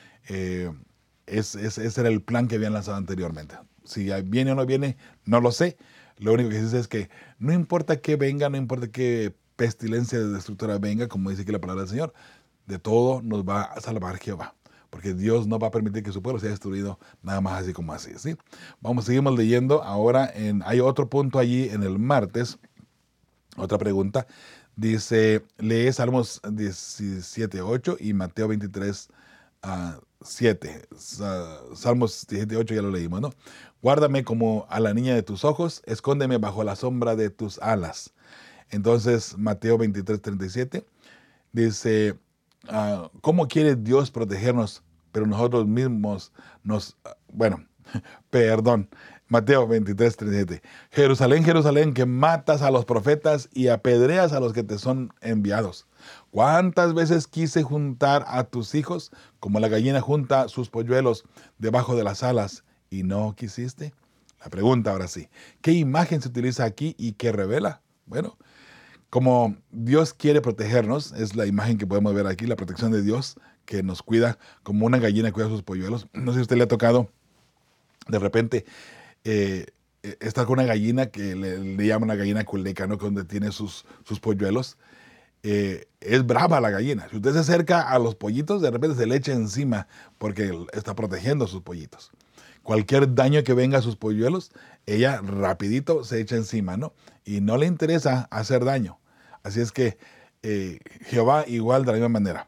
[1.26, 3.56] Es, es, ese era el plan que habían lanzado anteriormente.
[3.84, 5.76] Si viene o no viene, no lo sé.
[6.16, 10.78] Lo único que dice es que no importa que venga, no importa qué pestilencia destructora
[10.78, 12.14] venga, como dice aquí la palabra del Señor,
[12.64, 14.54] de todo nos va a salvar Jehová.
[14.88, 17.92] Porque Dios no va a permitir que su pueblo sea destruido nada más así como
[17.92, 18.12] así.
[18.16, 18.36] ¿sí?
[18.80, 19.82] Vamos, seguimos leyendo.
[19.82, 22.58] Ahora en, hay otro punto allí en el martes.
[23.58, 24.26] Otra pregunta.
[24.76, 29.10] Dice, lee Salmos 17, 8 y Mateo 23,
[30.22, 30.88] 7.
[30.96, 33.30] Salmos 17, 8 ya lo leímos, ¿no?
[33.82, 38.14] Guárdame como a la niña de tus ojos, escóndeme bajo la sombra de tus alas.
[38.70, 40.86] Entonces, Mateo 23, 37
[41.52, 42.18] dice,
[42.68, 44.82] ah, ¿cómo quiere Dios protegernos?
[45.12, 46.96] Pero nosotros mismos nos,
[47.32, 47.64] bueno,
[48.30, 48.88] perdón,
[49.30, 50.62] Mateo 23, 37.
[50.90, 55.86] Jerusalén, Jerusalén, que matas a los profetas y apedreas a los que te son enviados.
[56.32, 61.24] ¿Cuántas veces quise juntar a tus hijos como la gallina junta sus polluelos
[61.58, 63.94] debajo de las alas y no quisiste?
[64.42, 65.28] La pregunta ahora sí,
[65.60, 67.82] ¿qué imagen se utiliza aquí y qué revela?
[68.06, 68.36] Bueno,
[69.10, 73.36] como Dios quiere protegernos, es la imagen que podemos ver aquí, la protección de Dios
[73.64, 76.08] que nos cuida como una gallina cuida sus polluelos.
[76.12, 77.10] No sé si a usted le ha tocado
[78.08, 78.64] de repente
[79.24, 79.66] eh,
[80.02, 82.96] eh, está con una gallina que le, llaman una gallina culeca, ¿no?
[82.96, 84.78] Donde tiene sus, sus polluelos.
[85.42, 87.08] Eh, es brava la gallina.
[87.10, 89.86] Si usted se acerca a los pollitos, de repente se le echa encima
[90.18, 92.10] porque está protegiendo a sus pollitos.
[92.70, 94.52] Cualquier daño que venga a sus polluelos,
[94.86, 96.92] ella rapidito se echa encima, ¿no?
[97.24, 99.00] Y no le interesa hacer daño.
[99.42, 99.98] Así es que
[101.06, 102.46] Jehová igual de la misma manera.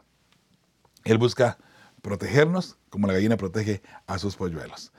[1.03, 1.59] Él busca
[2.03, 4.93] protegernos como la gallina protege a sus polluelos.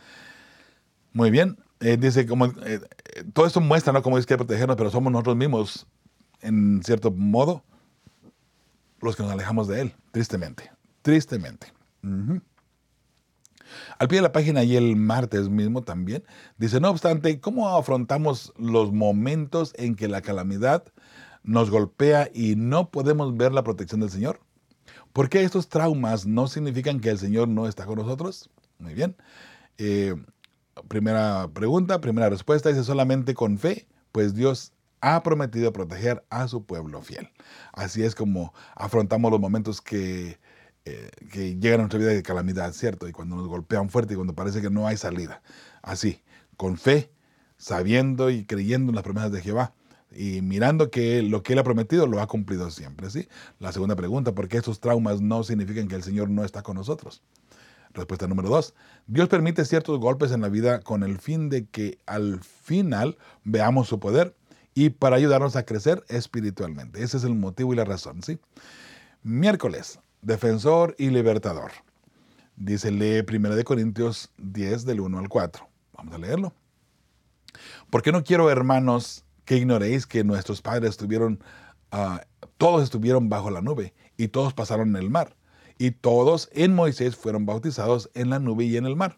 [1.13, 1.57] Muy bien.
[1.79, 2.81] Eh, dice, como, eh,
[3.31, 4.03] todo esto muestra, ¿no?
[4.03, 5.87] Cómo es que protegernos, pero somos nosotros mismos,
[6.41, 7.63] en cierto modo,
[8.99, 10.69] los que nos alejamos de Él, tristemente.
[11.01, 11.67] Tristemente.
[13.99, 16.23] Al pie de la página y el martes mismo también,
[16.57, 20.83] dice, no obstante, ¿cómo afrontamos los momentos en que la calamidad
[21.43, 24.39] nos golpea y no podemos ver la protección del Señor?
[25.13, 28.49] ¿Por qué estos traumas no significan que el Señor no está con nosotros?
[28.79, 29.15] Muy bien.
[29.77, 30.15] Eh,
[30.87, 36.65] primera pregunta, primera respuesta, dice solamente con fe, pues Dios ha prometido proteger a su
[36.65, 37.29] pueblo fiel.
[37.73, 40.39] Así es como afrontamos los momentos que,
[40.85, 43.07] eh, que llegan a nuestra vida de calamidad, ¿cierto?
[43.07, 45.41] Y cuando nos golpean fuerte y cuando parece que no hay salida.
[45.81, 46.21] Así,
[46.57, 47.11] con fe,
[47.57, 49.73] sabiendo y creyendo en las promesas de Jehová
[50.11, 53.27] y mirando que lo que Él ha prometido lo ha cumplido siempre, ¿sí?
[53.59, 56.75] La segunda pregunta, ¿por qué estos traumas no significan que el Señor no está con
[56.75, 57.23] nosotros?
[57.93, 58.73] Respuesta número dos.
[59.07, 63.87] Dios permite ciertos golpes en la vida con el fin de que al final veamos
[63.87, 64.35] su poder
[64.73, 67.03] y para ayudarnos a crecer espiritualmente.
[67.03, 68.39] Ese es el motivo y la razón, ¿sí?
[69.21, 71.71] Miércoles, defensor y libertador.
[72.55, 75.67] Dice, lee 1 Corintios 10 del 1 al 4.
[75.93, 76.53] Vamos a leerlo.
[77.89, 81.43] Porque no quiero, hermanos, que ignoréis que nuestros padres estuvieron,
[81.91, 82.21] ah,
[82.57, 85.35] todos estuvieron bajo la nube y todos pasaron en el mar
[85.77, 89.17] y todos en Moisés fueron bautizados en la nube y en el mar.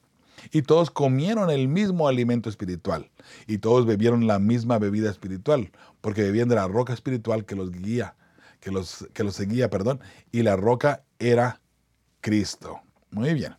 [0.51, 3.09] Y todos comieron el mismo alimento espiritual.
[3.47, 7.71] Y todos bebieron la misma bebida espiritual, porque bebían de la roca espiritual que los
[7.71, 8.15] guía,
[8.65, 9.99] que los, que seguía, perdón.
[10.31, 11.61] Y la roca era
[12.19, 12.81] Cristo.
[13.11, 13.55] Muy bien.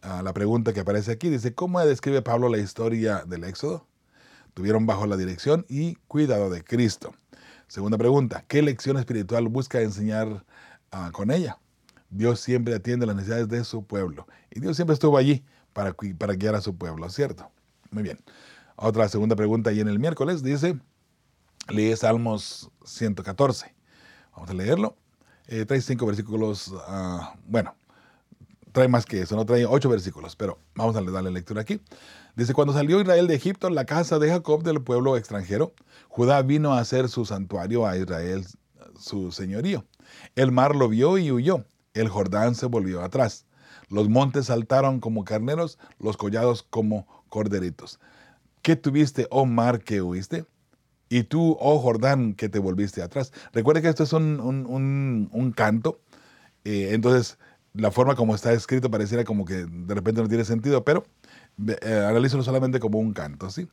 [0.00, 3.86] Ah, la pregunta que aparece aquí dice, ¿cómo describe Pablo la historia del Éxodo?
[4.54, 7.14] Tuvieron bajo la dirección y cuidado de Cristo.
[7.66, 10.46] Segunda pregunta, ¿qué lección espiritual busca enseñar
[10.92, 11.58] ah, con ella?
[12.08, 14.26] Dios siempre atiende las necesidades de su pueblo.
[14.50, 17.50] Y Dios siempre estuvo allí para, para guiar a su pueblo, ¿cierto?
[17.90, 18.18] Muy bien.
[18.76, 20.80] Otra segunda pregunta ahí en el miércoles dice,
[21.68, 23.77] lee Salmos 114.
[24.38, 24.96] Vamos a leerlo.
[25.46, 27.74] Eh, trae cinco versículos, ah, bueno,
[28.72, 31.80] trae más que eso, no trae ocho versículos, pero vamos a darle lectura aquí.
[32.36, 35.72] Dice, cuando salió Israel de Egipto, la casa de Jacob del pueblo extranjero,
[36.08, 38.46] Judá vino a hacer su santuario a Israel,
[38.98, 39.84] su señorío.
[40.36, 41.64] El mar lo vio y huyó
[42.00, 43.44] el Jordán se volvió atrás.
[43.88, 47.98] Los montes saltaron como carneros, los collados como corderitos.
[48.62, 50.44] ¿Qué tuviste, oh mar, que huiste?
[51.08, 53.32] Y tú, oh Jordán, que te volviste atrás.
[53.52, 56.00] Recuerde que esto es un, canto.
[56.64, 57.38] Eh, entonces,
[57.72, 61.04] la forma como está escrito pareciera como que de repente no tiene sentido, pero
[61.66, 63.68] eh, analízalo solamente como un canto, ¿sí?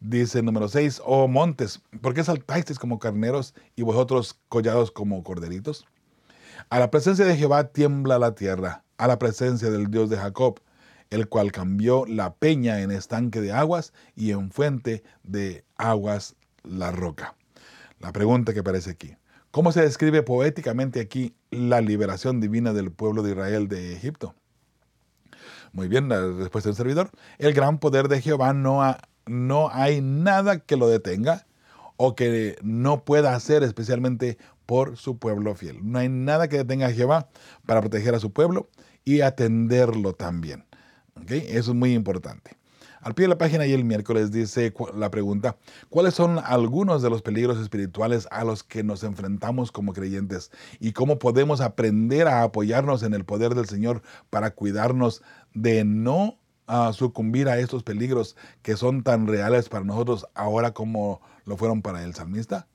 [0.00, 5.86] Dice número 6, oh montes, ¿por qué saltasteis como carneros y vosotros collados como corderitos?
[6.68, 10.60] A la presencia de Jehová tiembla la tierra, a la presencia del Dios de Jacob,
[11.10, 16.90] el cual cambió la peña en estanque de aguas y en fuente de aguas la
[16.90, 17.36] roca.
[18.00, 19.16] La pregunta que aparece aquí.
[19.50, 24.34] ¿Cómo se describe poéticamente aquí la liberación divina del pueblo de Israel de Egipto?
[25.72, 27.10] Muy bien, la respuesta del servidor.
[27.38, 28.82] El gran poder de Jehová no,
[29.26, 31.46] no hay nada que lo detenga
[31.96, 35.78] o que no pueda hacer, especialmente por su pueblo fiel.
[35.82, 37.28] No hay nada que detenga a Jehová
[37.66, 38.68] para proteger a su pueblo
[39.04, 40.64] y atenderlo también.
[41.28, 42.56] Eso es muy importante.
[43.04, 45.58] Al pie de la página y el miércoles dice la pregunta,
[45.90, 50.50] ¿cuáles son algunos de los peligros espirituales a los que nos enfrentamos como creyentes?
[50.80, 56.38] ¿Y cómo podemos aprender a apoyarnos en el poder del Señor para cuidarnos de no
[56.66, 61.82] ah, sucumbir a estos peligros que son tan reales para nosotros ahora como lo fueron
[61.82, 62.68] para el salmista?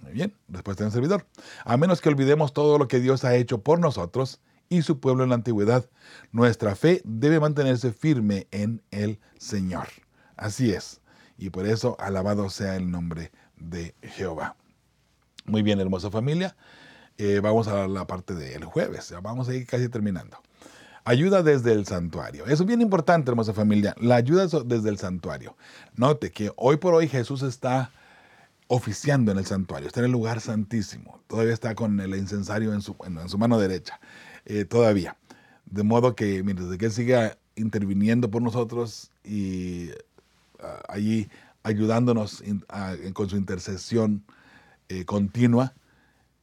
[0.00, 1.26] Muy bien, respuesta del servidor.
[1.66, 5.24] A menos que olvidemos todo lo que Dios ha hecho por nosotros y su pueblo
[5.24, 5.88] en la antigüedad,
[6.32, 9.88] nuestra fe debe mantenerse firme en el Señor.
[10.36, 11.00] Así es.
[11.36, 14.56] Y por eso alabado sea el nombre de Jehová.
[15.44, 16.56] Muy bien, hermosa familia.
[17.16, 19.14] Eh, vamos a la parte del jueves.
[19.22, 20.38] Vamos a ir casi terminando.
[21.04, 22.44] Ayuda desde el santuario.
[22.46, 23.94] Eso es bien importante, hermosa familia.
[23.98, 25.56] La ayuda desde el santuario.
[25.96, 27.90] Note que hoy por hoy Jesús está
[28.68, 32.82] oficiando en el santuario, está en el lugar santísimo, todavía está con el incensario en
[32.82, 33.98] su, en, su mano derecha,
[34.48, 35.16] eh, todavía.
[35.66, 39.90] De modo que mientras que siga interviniendo por nosotros y
[40.60, 41.28] ah, allí
[41.62, 42.42] ayudándonos
[43.12, 44.24] con su intercesión
[44.88, 45.74] eh, continua,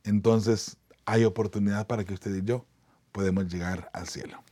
[0.04, 2.66] entonces hay oportunidad para que usted y yo
[3.12, 4.44] podemos llegar al cielo.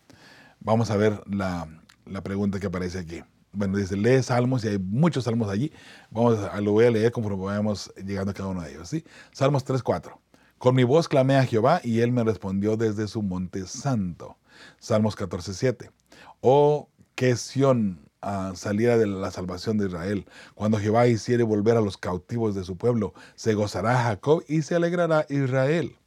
[0.59, 1.67] Vamos a ver la,
[2.05, 5.71] la pregunta que aparece aquí bueno, dice, lee salmos y hay muchos salmos allí.
[6.09, 8.89] Vamos a, lo voy a leer conforme vayamos llegando a cada uno de ellos.
[8.89, 9.03] ¿sí?
[9.31, 10.19] Salmos 3, 4.
[10.63, 14.37] Con mi voz clamé a Jehová y él me respondió desde su monte santo.
[14.79, 15.91] Salmos 14, 7.
[16.39, 20.25] Oh, que Sión uh, saliera de la salvación de Israel.
[20.55, 24.75] Cuando Jehová hiciere volver a los cautivos de su pueblo, se gozará Jacob y se
[24.75, 25.97] alegrará Israel.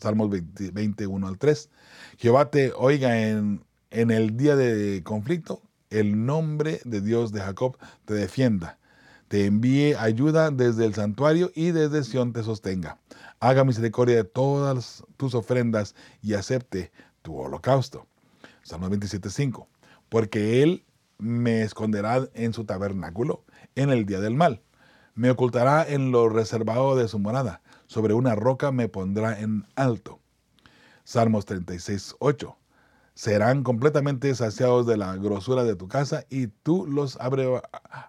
[0.00, 1.70] Salmos 21 al 3.
[2.18, 7.78] Jehová te oiga en, en el día de conflicto, el nombre de Dios de Jacob
[8.04, 8.80] te defienda,
[9.28, 12.98] te envíe ayuda desde el santuario y desde Sión te sostenga.
[13.40, 18.06] Haga misericordia de todas tus ofrendas y acepte tu holocausto.
[18.62, 19.66] Salmo 27.5.
[20.08, 20.84] Porque Él
[21.18, 24.62] me esconderá en su tabernáculo en el día del mal.
[25.14, 27.62] Me ocultará en lo reservado de su morada.
[27.86, 30.20] Sobre una roca me pondrá en alto.
[31.04, 32.56] Salmos 36.8
[33.16, 37.18] serán completamente saciados de la grosura de tu casa y tú los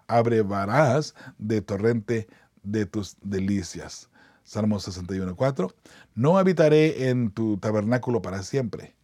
[0.06, 2.28] abrevarás de torrente
[2.62, 4.10] de tus delicias.
[4.44, 5.74] Salmo 61.4.
[6.14, 8.96] No habitaré en tu tabernáculo para siempre.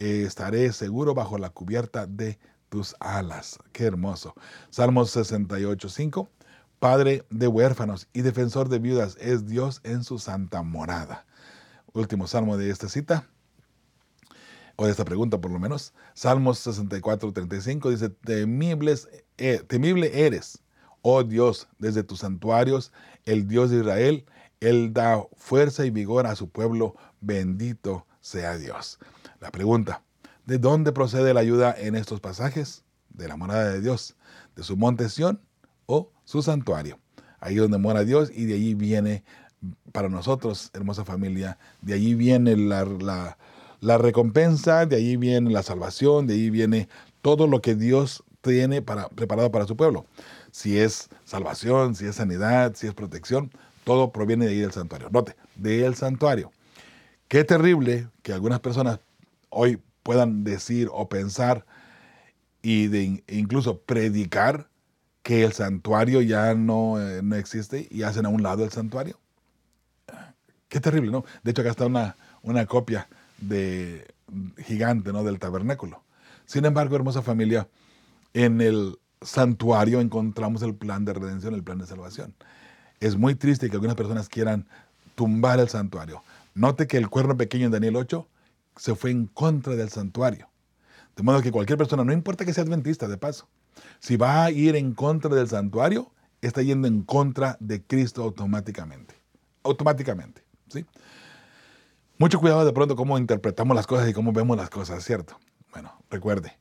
[0.00, 3.60] Estaré seguro bajo la cubierta de tus alas.
[3.70, 4.34] Qué hermoso.
[4.70, 6.28] Salmo 68.5.
[6.80, 11.24] Padre de huérfanos y defensor de viudas es Dios en su santa morada.
[11.92, 13.28] Último salmo de esta cita
[14.76, 15.92] o de esta pregunta por lo menos.
[16.14, 18.12] Salmos 64, 35 dice,
[19.38, 20.62] eh, temible eres,
[21.02, 22.92] oh Dios, desde tus santuarios,
[23.24, 24.24] el Dios de Israel,
[24.60, 28.98] Él da fuerza y vigor a su pueblo, bendito sea Dios.
[29.40, 30.02] La pregunta,
[30.46, 32.84] ¿de dónde procede la ayuda en estos pasajes?
[33.10, 34.16] De la morada de Dios,
[34.56, 35.40] de su monte Sión
[35.86, 36.98] o su santuario.
[37.40, 39.24] Ahí donde mora Dios y de allí viene
[39.92, 43.36] para nosotros, hermosa familia, de allí viene la
[43.82, 46.88] la recompensa, de ahí viene la salvación, de ahí viene
[47.20, 50.06] todo lo que Dios tiene para, preparado para su pueblo.
[50.52, 53.50] Si es salvación, si es sanidad, si es protección,
[53.82, 55.08] todo proviene de ahí del santuario.
[55.10, 56.52] Note, del santuario.
[57.26, 59.00] Qué terrible que algunas personas
[59.50, 61.66] hoy puedan decir o pensar
[62.62, 64.68] y de incluso predicar
[65.24, 69.18] que el santuario ya no, eh, no existe y hacen a un lado el santuario.
[70.68, 71.24] Qué terrible, ¿no?
[71.42, 73.08] De hecho, acá está una, una copia
[73.42, 74.06] de
[74.64, 75.24] gigante, ¿no?
[75.24, 76.02] Del tabernáculo.
[76.46, 77.68] Sin embargo, hermosa familia,
[78.34, 82.34] en el santuario encontramos el plan de redención, el plan de salvación.
[83.00, 84.66] Es muy triste que algunas personas quieran
[85.14, 86.22] tumbar el santuario.
[86.54, 88.28] Note que el cuerno pequeño en Daniel 8
[88.76, 90.48] se fue en contra del santuario.
[91.16, 93.48] De modo que cualquier persona, no importa que sea adventista, de paso,
[94.00, 99.14] si va a ir en contra del santuario, está yendo en contra de Cristo automáticamente.
[99.62, 100.42] Automáticamente.
[100.68, 100.86] ¿sí?
[102.22, 105.40] Mucho cuidado de pronto cómo interpretamos las cosas y cómo vemos las cosas, ¿cierto?
[105.72, 106.56] Bueno, recuerde,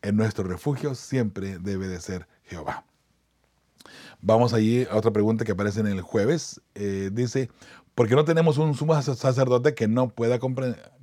[0.00, 2.86] en nuestro refugio siempre debe de ser Jehová.
[4.22, 6.62] Vamos allí a otra pregunta que aparece en el jueves.
[6.74, 7.50] Eh, dice,
[7.94, 10.38] ¿por qué no tenemos un sumo sacerdote que no pueda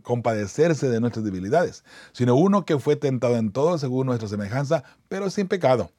[0.02, 5.30] compadecerse de nuestras debilidades, sino uno que fue tentado en todo según nuestra semejanza, pero
[5.30, 5.92] sin pecado?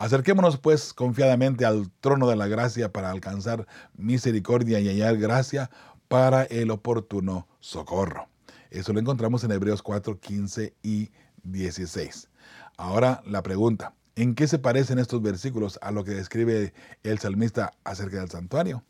[0.00, 5.70] Acerquémonos pues confiadamente al trono de la gracia para alcanzar misericordia y hallar gracia
[6.08, 8.28] para el oportuno socorro.
[8.70, 11.10] Eso lo encontramos en Hebreos 4, 15 y
[11.42, 12.28] 16.
[12.76, 17.72] Ahora la pregunta, ¿en qué se parecen estos versículos a lo que describe el salmista
[17.84, 18.84] acerca del santuario?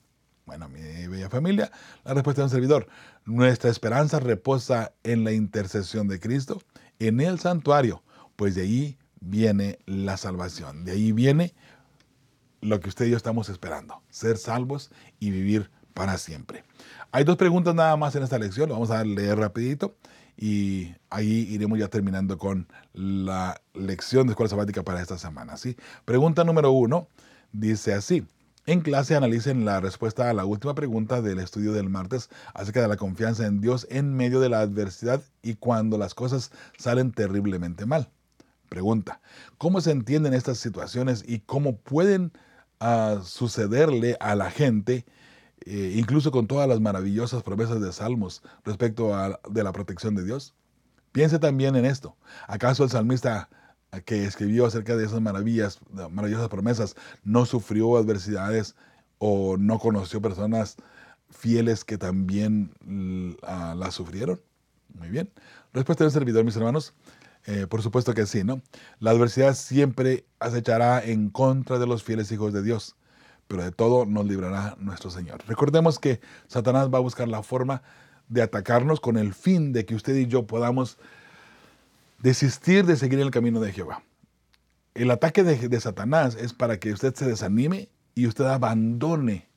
[0.46, 1.70] Bueno, mi bella familia,
[2.04, 2.88] la respuesta de un servidor.
[3.26, 6.62] Nuestra esperanza reposa en la intercesión de Cristo,
[6.98, 8.02] en el santuario,
[8.34, 10.84] pues de allí viene la salvación.
[10.84, 11.54] De ahí viene
[12.60, 16.64] lo que usted y yo estamos esperando, ser salvos y vivir para siempre.
[17.10, 19.96] Hay dos preguntas nada más en esta lección, lo vamos a leer rapidito
[20.36, 25.56] y ahí iremos ya terminando con la lección de escuela sabática para esta semana.
[25.56, 25.74] ¿sí?
[26.04, 27.08] Pregunta número uno
[27.52, 28.26] dice así.
[28.66, 32.88] En clase analicen la respuesta a la última pregunta del estudio del martes acerca de
[32.88, 37.86] la confianza en Dios en medio de la adversidad y cuando las cosas salen terriblemente
[37.86, 38.10] mal.
[38.68, 39.22] Pregunta,
[39.56, 42.32] ¿cómo se entienden estas situaciones y cómo pueden
[42.80, 45.06] ah, sucederle a la gente
[45.64, 50.24] eh, incluso con todas las maravillosas promesas de Salmos respecto a de la protección de
[50.24, 50.54] Dios?
[51.12, 52.16] Piense también en esto.
[52.46, 53.48] ¿Acaso el salmista
[54.04, 58.76] que escribió acerca de esas maravillas, maravillosas promesas, no sufrió adversidades
[59.18, 60.76] o no conoció personas
[61.30, 62.70] fieles que también
[63.42, 64.40] las sufrieron?
[64.94, 65.30] Muy bien.
[65.72, 66.94] Respuesta del servidor, mis hermanos.
[67.46, 68.60] Eh, por supuesto que sí, ¿no?
[68.98, 72.94] La adversidad siempre acechará en contra de los fieles hijos de Dios
[73.48, 75.42] pero de todo nos librará nuestro Señor.
[75.48, 77.82] Recordemos que Satanás va a buscar la forma
[78.28, 80.98] de atacarnos con el fin de que usted y yo podamos
[82.18, 84.02] desistir de seguir el camino de Jehová.
[84.94, 89.48] El ataque de, Satanás es para que usted se desanime y usted abandone,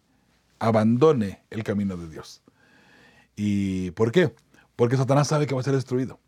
[0.59, 2.41] abandone el camino de Dios.
[3.35, 4.33] ¿Y por qué?
[4.75, 6.19] Porque Satanás sabe que va a ser destruido.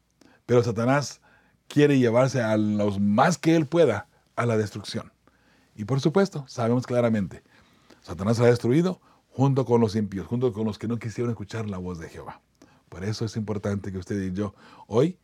[0.46, 1.22] Pero Satanás
[1.68, 5.14] quiere llevarse a los más que él pueda a la destrucción.
[5.76, 7.44] Y por supuesto, sabemos claramente
[8.04, 11.78] Satanás será destruido junto con los impíos, junto con los que no quisieron escuchar la
[11.78, 12.42] voz de Jehová.
[12.90, 14.54] Por eso es importante que usted y yo
[14.88, 15.18] hoy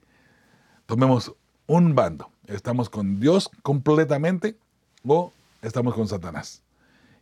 [0.86, 1.36] tomemos
[1.68, 2.32] un bando.
[2.48, 4.58] ¿Estamos con Dios completamente
[5.06, 6.64] o estamos con Satanás?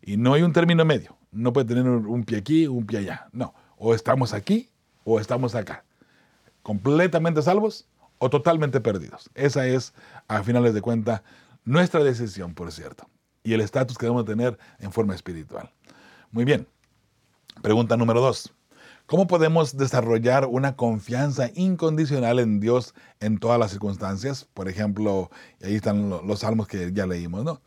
[0.01, 1.17] Y no hay un término medio.
[1.31, 3.27] No puede tener un pie aquí, un pie allá.
[3.33, 3.53] No.
[3.77, 4.69] O estamos aquí
[5.03, 5.83] o estamos acá.
[6.61, 7.87] Completamente salvos
[8.19, 9.29] o totalmente perdidos.
[9.33, 9.93] Esa es,
[10.27, 11.23] a finales de cuentas,
[11.65, 13.09] nuestra decisión, por cierto
[13.43, 15.71] y el estatus que debemos tener en forma espiritual.
[16.31, 16.67] Muy bien.
[17.61, 18.53] Pregunta número dos.
[19.07, 24.49] ¿Cómo podemos desarrollar una confianza incondicional en Dios en todas las circunstancias?
[24.53, 25.31] Por ejemplo,
[25.63, 27.61] ahí están los salmos que ya leímos, ¿no?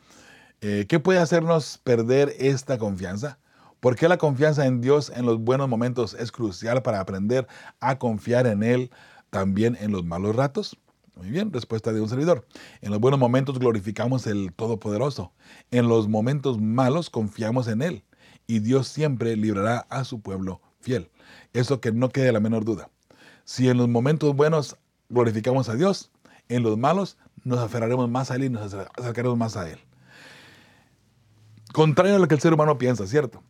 [0.60, 3.38] Eh, ¿Qué puede hacernos perder esta confianza?
[3.80, 7.48] ¿Por qué la confianza en Dios en los buenos momentos es crucial para aprender
[7.80, 8.90] a confiar en Él
[9.30, 10.76] también en los malos ratos?
[11.20, 12.46] Muy bien, respuesta de un servidor.
[12.80, 15.34] En los buenos momentos glorificamos el Todopoderoso.
[15.70, 18.04] En los momentos malos confiamos en Él.
[18.46, 21.10] Y Dios siempre librará a su pueblo fiel.
[21.52, 22.88] Eso que no quede la menor duda.
[23.44, 24.78] Si en los momentos buenos
[25.10, 26.10] glorificamos a Dios,
[26.48, 29.78] en los malos nos aferraremos más a Él y nos acercaremos más a Él.
[31.74, 33.42] Contrario a lo que el ser humano piensa, ¿cierto?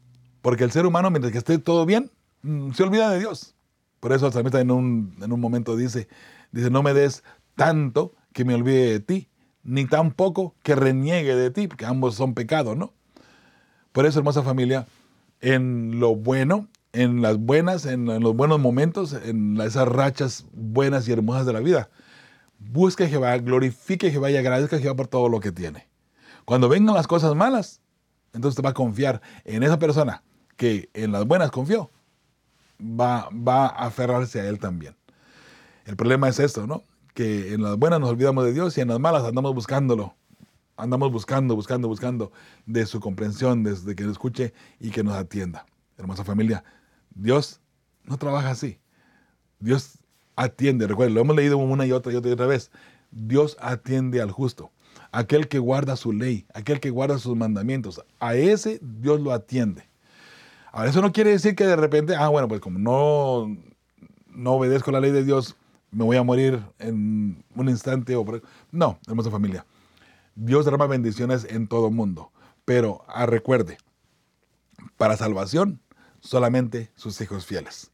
[0.43, 2.11] Porque el ser humano, mientras que esté todo bien,
[2.43, 3.55] mm, se olvida de Dios.
[4.01, 6.09] Por eso el salmista en un, en un momento dice,
[6.51, 7.23] dice, no me des
[7.55, 9.29] tanto que me olvide de ti,
[9.63, 12.93] ni tampoco que reniegue de ti, porque ambos son pecados, ¿no?
[13.93, 14.87] Por eso, hermosa familia,
[15.41, 21.13] en lo bueno, en las buenas, en, los buenos momentos, en esas rachas buenas y
[21.13, 21.91] hermosas de la vida,
[22.59, 25.89] busque a Jehová, glorifique a Jehová y agradezca a Jehová por todo lo que tiene.
[26.45, 27.81] Cuando vengan las cosas malas,
[28.33, 30.23] entonces te va a confiar en esa persona
[30.57, 31.91] que en las buenas confió,
[32.81, 34.95] va, va a aferrarse a él también.
[35.85, 36.85] El problema es esto, ¿no?
[37.15, 40.15] Que en las buenas nos olvidamos de Dios y en las malas andamos buscándolo.
[40.77, 42.33] Andamos buscando, buscando, buscando
[42.67, 45.67] de su comprensión, desde que nos escuche y que nos atienda.
[45.99, 46.65] Hermosa familia,
[47.15, 47.61] Dios
[48.05, 48.79] no trabaja así.
[49.59, 49.99] Dios
[50.37, 52.71] atiende, recuerden, lo hemos leído una y otra y otra y otra vez.
[53.11, 54.71] Dios atiende al justo,
[55.13, 58.03] aquel que guarda su ley, aquel que guarda sus mandamientos.
[58.19, 59.89] A ese Dios lo atiende.
[60.73, 63.55] Ahora, eso no quiere decir que de repente, ah, bueno, pues como no,
[64.29, 65.57] no obedezco la ley de Dios,
[65.91, 68.17] me voy a morir en un instante.
[68.17, 68.25] O
[68.71, 69.67] No, hermosa familia.
[70.35, 72.33] Dios derrama bendiciones en todo mundo.
[72.65, 73.79] Pero ah, recuerde,
[74.97, 75.81] para salvación,
[76.21, 77.91] solamente sus hijos fieles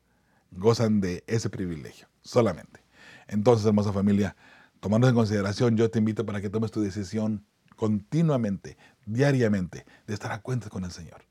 [0.50, 2.08] gozan de ese privilegio.
[2.22, 2.80] Solamente.
[3.28, 4.36] Entonces, hermosa familia,
[4.80, 7.44] tomando en consideración, yo te invito para que tomes tu decisión
[7.76, 11.22] continuamente, diariamente, de estar a cuenta con el Señor.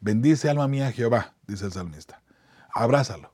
[0.00, 2.22] Bendice alma mía Jehová, dice el salmista.
[2.72, 3.32] Abrázalo.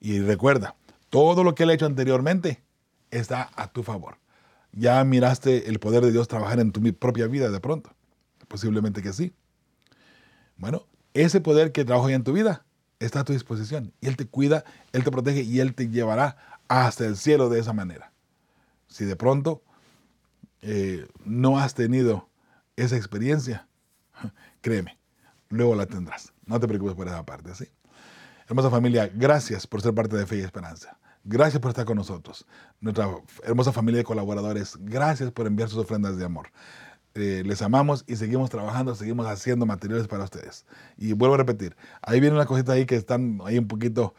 [0.00, 0.74] Y recuerda,
[1.14, 2.60] todo lo que él ha hecho anteriormente
[3.12, 4.16] está a tu favor.
[4.72, 7.94] Ya miraste el poder de Dios trabajar en tu propia vida de pronto.
[8.48, 9.32] Posiblemente que sí.
[10.56, 12.66] Bueno, ese poder que trabaja en tu vida
[12.98, 13.92] está a tu disposición.
[14.00, 16.36] Y Él te cuida, Él te protege y Él te llevará
[16.66, 18.10] hasta el cielo de esa manera.
[18.88, 19.62] Si de pronto
[20.62, 22.28] eh, no has tenido
[22.74, 23.68] esa experiencia,
[24.62, 24.98] créeme,
[25.48, 26.32] luego la tendrás.
[26.44, 27.68] No te preocupes por esa parte, ¿sí?
[28.48, 30.98] Hermosa familia, gracias por ser parte de Fe y Esperanza.
[31.26, 32.46] Gracias por estar con nosotros.
[32.80, 33.08] Nuestra
[33.44, 36.48] hermosa familia de colaboradores, gracias por enviar sus ofrendas de amor.
[37.14, 40.66] Eh, les amamos y seguimos trabajando, seguimos haciendo materiales para ustedes.
[40.98, 44.14] Y vuelvo a repetir, ahí viene una cosita ahí que están ahí un poquito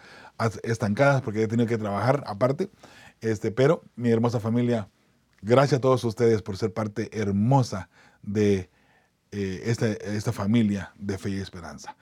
[0.64, 2.72] estancadas porque he tenido que trabajar aparte.
[3.22, 4.90] Este, pero mi hermosa familia,
[5.44, 7.88] gracias a todos ustedes por ser parte hermosa
[8.24, 8.72] de
[9.32, 11.96] eh, esta, esta familia de fe y esperanza.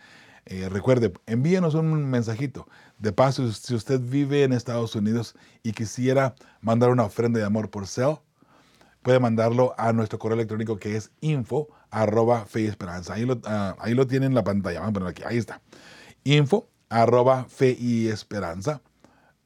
[0.46, 2.68] Eh, recuerde, envíenos un mensajito.
[2.98, 7.70] De paso, si usted vive en Estados Unidos y quisiera mandar una ofrenda de amor
[7.70, 8.18] por cel,
[9.02, 11.70] puede mandarlo a nuestro correo electrónico que es info
[12.66, 13.14] esperanza.
[13.14, 14.80] Ahí lo, uh, ahí lo tienen en la pantalla.
[14.80, 15.24] Vamos a ponerlo aquí.
[15.26, 15.62] Ahí está.
[16.24, 17.48] Info arroba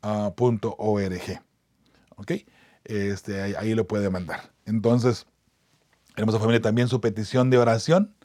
[0.03, 1.41] uh, punto org.
[2.15, 2.31] ¿Ok?
[2.85, 4.51] Este, ahí, ahí, lo puede mandar.
[4.65, 5.27] Entonces,
[6.15, 8.15] hermosa familia, también su petición de oración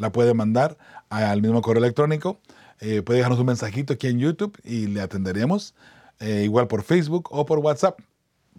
[0.00, 0.78] la puede mandar
[1.10, 2.40] al mismo correo electrónico.
[2.80, 5.74] Eh, puede dejarnos un mensajito aquí en YouTube y le atenderemos.
[6.18, 8.00] Eh, igual por Facebook o por WhatsApp.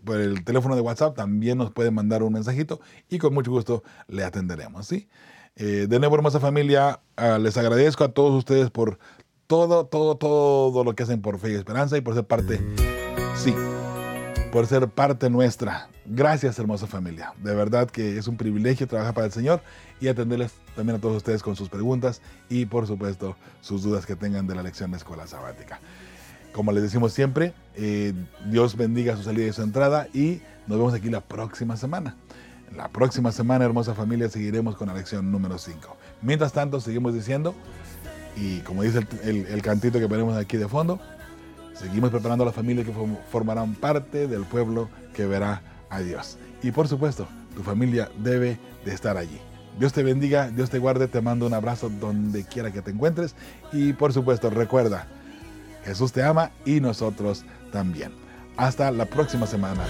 [0.06, 2.80] Por el teléfono de WhatsApp también nos puede mandar un mensajito
[3.10, 4.88] y con mucho gusto le atenderemos.
[4.88, 5.10] ¿sí?
[5.56, 9.00] Eh, de nuevo, hermosa familia, uh, les agradezco a todos ustedes por
[9.48, 12.62] todo, todo, todo lo que hacen por Fe y Esperanza y por ser parte,
[13.36, 13.54] sí,
[14.52, 15.88] por ser parte nuestra.
[16.06, 17.34] Gracias, hermosa familia.
[17.42, 19.62] De verdad que es un privilegio trabajar para el Señor
[20.02, 24.16] y atenderles también a todos ustedes con sus preguntas y, por supuesto, sus dudas que
[24.16, 25.80] tengan de la lección de escuela sabática.
[26.52, 28.14] Como les decimos siempre, eh,
[28.50, 32.18] Dios bendiga su salida y su entrada y nos vemos aquí la próxima semana.
[32.76, 35.96] La próxima semana, hermosa familia, seguiremos con la lección número 5.
[36.22, 37.56] Mientras tanto, seguimos diciendo,
[38.36, 41.00] y como dice el, el, cantito que ponemos aquí de fondo,
[41.74, 42.94] seguimos preparando a las familias que
[43.30, 46.38] formarán parte del pueblo que verá a Dios.
[46.64, 49.40] Y por supuesto, tu familia debe de estar allí.
[49.80, 53.36] Dios te bendiga, Dios te guarde, te mando un abrazo donde quiera que te encuentres
[53.72, 55.08] y por supuesto recuerda,
[55.86, 58.12] Jesús te ama y nosotros también.
[58.58, 59.84] Hasta la próxima semana.